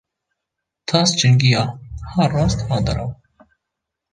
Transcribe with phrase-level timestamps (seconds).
[0.87, 1.63] Tas çingiya,
[2.15, 3.13] ha rast ha derew